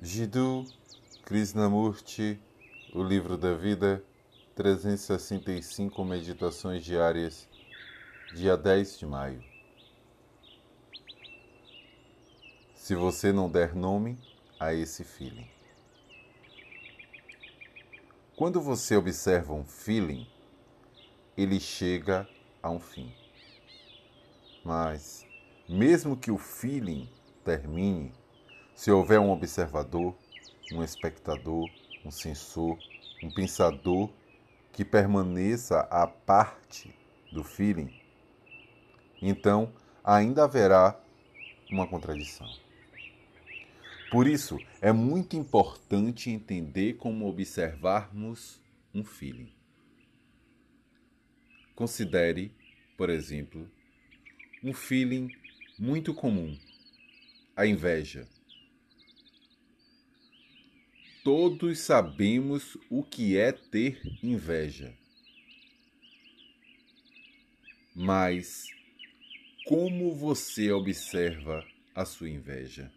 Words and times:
Jiddu 0.00 0.64
Krishnamurti, 1.24 2.40
O 2.94 3.02
Livro 3.02 3.36
da 3.36 3.54
Vida, 3.54 4.00
365 4.54 6.04
Meditações 6.04 6.84
Diárias, 6.84 7.48
dia 8.32 8.56
10 8.56 9.00
de 9.00 9.06
maio. 9.06 9.42
Se 12.76 12.94
você 12.94 13.32
não 13.32 13.50
der 13.50 13.74
nome 13.74 14.16
a 14.60 14.72
esse 14.72 15.02
feeling. 15.02 15.50
Quando 18.36 18.60
você 18.60 18.96
observa 18.96 19.52
um 19.52 19.64
feeling, 19.64 20.28
ele 21.36 21.58
chega 21.58 22.28
a 22.62 22.70
um 22.70 22.78
fim. 22.78 23.12
Mas, 24.64 25.26
mesmo 25.68 26.16
que 26.16 26.30
o 26.30 26.38
feeling 26.38 27.10
termine, 27.44 28.12
se 28.78 28.92
houver 28.92 29.18
um 29.18 29.32
observador, 29.32 30.16
um 30.72 30.84
espectador, 30.84 31.68
um 32.04 32.12
sensor, 32.12 32.78
um 33.20 33.28
pensador 33.28 34.08
que 34.72 34.84
permaneça 34.84 35.80
à 35.90 36.06
parte 36.06 36.94
do 37.32 37.42
feeling, 37.42 37.92
então 39.20 39.74
ainda 40.04 40.44
haverá 40.44 40.96
uma 41.68 41.88
contradição. 41.88 42.46
Por 44.12 44.28
isso, 44.28 44.56
é 44.80 44.92
muito 44.92 45.36
importante 45.36 46.30
entender 46.30 46.98
como 46.98 47.28
observarmos 47.28 48.62
um 48.94 49.02
feeling. 49.02 49.52
Considere, 51.74 52.54
por 52.96 53.10
exemplo, 53.10 53.68
um 54.62 54.72
feeling 54.72 55.28
muito 55.76 56.14
comum, 56.14 56.56
a 57.56 57.66
inveja 57.66 58.37
Todos 61.30 61.80
sabemos 61.80 62.78
o 62.88 63.02
que 63.02 63.36
é 63.36 63.52
ter 63.52 64.00
inveja. 64.22 64.96
Mas 67.94 68.64
como 69.66 70.14
você 70.14 70.72
observa 70.72 71.62
a 71.94 72.06
sua 72.06 72.30
inveja? 72.30 72.90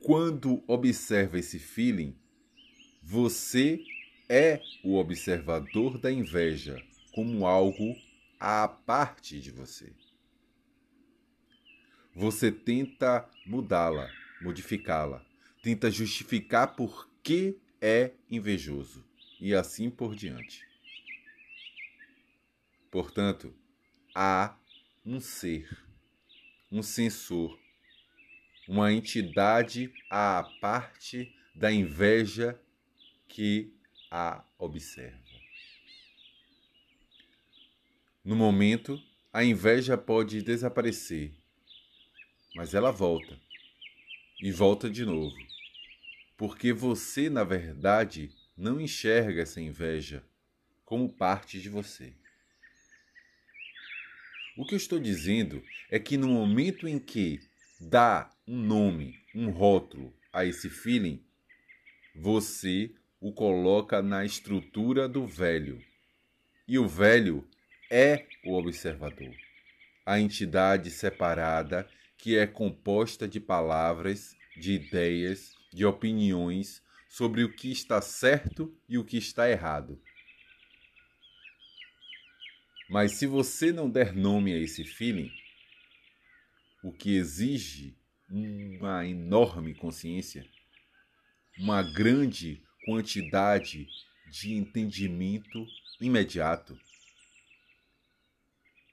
Quando 0.00 0.64
observa 0.66 1.38
esse 1.38 1.60
feeling, 1.60 2.12
você 3.00 3.80
é 4.28 4.60
o 4.82 4.96
observador 4.96 5.96
da 5.96 6.10
inveja 6.10 6.76
como 7.14 7.46
algo 7.46 7.94
à 8.40 8.66
parte 8.66 9.40
de 9.40 9.52
você. 9.52 9.92
Você 12.16 12.50
tenta 12.50 13.30
mudá-la, 13.46 14.10
modificá-la 14.42 15.28
tenta 15.68 15.90
justificar 15.90 16.74
por 16.74 17.06
que 17.22 17.58
é 17.78 18.12
invejoso 18.30 19.04
e 19.38 19.54
assim 19.54 19.90
por 19.90 20.14
diante. 20.14 20.66
Portanto, 22.90 23.54
há 24.14 24.56
um 25.04 25.20
ser, 25.20 25.68
um 26.72 26.82
sensor, 26.82 27.60
uma 28.66 28.90
entidade 28.90 29.92
à 30.08 30.42
parte 30.58 31.36
da 31.54 31.70
inveja 31.70 32.58
que 33.28 33.70
a 34.10 34.42
observa. 34.58 35.18
No 38.24 38.34
momento, 38.34 38.98
a 39.30 39.44
inveja 39.44 39.98
pode 39.98 40.40
desaparecer, 40.40 41.34
mas 42.56 42.72
ela 42.72 42.90
volta 42.90 43.38
e 44.40 44.50
volta 44.50 44.88
de 44.88 45.04
novo 45.04 45.36
porque 46.38 46.72
você, 46.72 47.28
na 47.28 47.42
verdade, 47.42 48.30
não 48.56 48.80
enxerga 48.80 49.42
essa 49.42 49.60
inveja 49.60 50.24
como 50.84 51.12
parte 51.12 51.60
de 51.60 51.68
você. 51.68 52.14
O 54.56 54.64
que 54.64 54.74
eu 54.74 54.76
estou 54.76 55.00
dizendo 55.00 55.62
é 55.90 55.98
que 55.98 56.16
no 56.16 56.28
momento 56.28 56.86
em 56.86 56.98
que 56.98 57.40
dá 57.80 58.30
um 58.46 58.56
nome, 58.56 59.18
um 59.34 59.50
rótulo 59.50 60.14
a 60.32 60.44
esse 60.44 60.70
feeling, 60.70 61.20
você 62.14 62.94
o 63.20 63.32
coloca 63.32 64.00
na 64.00 64.24
estrutura 64.24 65.08
do 65.08 65.26
velho. 65.26 65.82
E 66.68 66.78
o 66.78 66.86
velho 66.86 67.48
é 67.90 68.26
o 68.44 68.56
observador, 68.56 69.34
a 70.06 70.20
entidade 70.20 70.90
separada 70.90 71.88
que 72.16 72.36
é 72.36 72.46
composta 72.46 73.26
de 73.26 73.40
palavras, 73.40 74.36
de 74.58 74.72
ideias 74.72 75.54
de 75.72 75.84
opiniões 75.84 76.82
sobre 77.08 77.44
o 77.44 77.52
que 77.52 77.70
está 77.70 78.00
certo 78.00 78.76
e 78.88 78.98
o 78.98 79.04
que 79.04 79.16
está 79.16 79.50
errado. 79.50 80.00
Mas 82.88 83.12
se 83.12 83.26
você 83.26 83.72
não 83.72 83.90
der 83.90 84.14
nome 84.14 84.52
a 84.52 84.58
esse 84.58 84.84
feeling, 84.84 85.30
o 86.82 86.92
que 86.92 87.16
exige 87.16 87.96
uma 88.30 89.06
enorme 89.06 89.74
consciência, 89.74 90.46
uma 91.58 91.82
grande 91.82 92.62
quantidade 92.84 93.86
de 94.30 94.54
entendimento 94.54 95.66
imediato, 96.00 96.78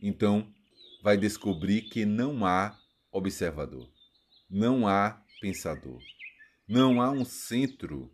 então 0.00 0.52
vai 1.02 1.16
descobrir 1.16 1.82
que 1.82 2.04
não 2.04 2.44
há 2.44 2.78
observador, 3.10 3.90
não 4.48 4.86
há 4.86 5.20
pensador. 5.40 6.00
Não 6.68 7.00
há 7.00 7.10
um 7.10 7.24
centro 7.24 8.12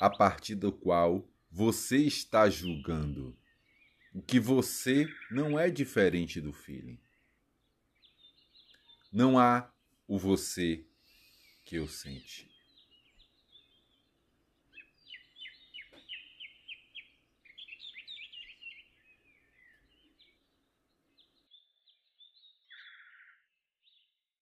a 0.00 0.08
partir 0.10 0.54
do 0.54 0.70
qual 0.70 1.28
você 1.50 1.98
está 1.98 2.48
julgando. 2.48 3.36
O 4.12 4.22
que 4.22 4.38
você 4.38 5.08
não 5.30 5.58
é 5.58 5.70
diferente 5.70 6.40
do 6.40 6.52
feeling. 6.52 7.00
Não 9.12 9.38
há 9.38 9.72
o 10.06 10.18
você 10.18 10.84
que 11.64 11.76
eu 11.76 11.88
sente. 11.88 12.50